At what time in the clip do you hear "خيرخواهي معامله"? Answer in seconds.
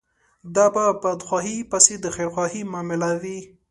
2.15-3.09